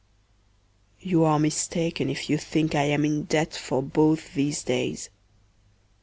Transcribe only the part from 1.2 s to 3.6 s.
are mistaken if you think I am in debt